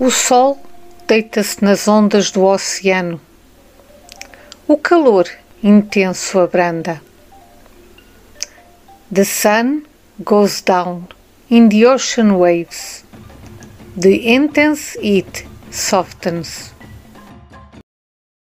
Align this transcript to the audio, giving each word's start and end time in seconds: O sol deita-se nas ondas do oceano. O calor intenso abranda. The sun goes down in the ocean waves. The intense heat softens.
O 0.00 0.10
sol 0.10 0.60
deita-se 1.06 1.64
nas 1.64 1.86
ondas 1.86 2.32
do 2.32 2.42
oceano. 2.42 3.20
O 4.66 4.76
calor 4.76 5.30
intenso 5.62 6.40
abranda. 6.40 7.00
The 9.08 9.24
sun 9.24 9.86
goes 10.18 10.60
down 10.60 11.06
in 11.48 11.68
the 11.68 11.86
ocean 11.86 12.38
waves. 12.38 13.04
The 13.96 14.26
intense 14.26 14.98
heat 15.00 15.46
softens. 15.70 16.74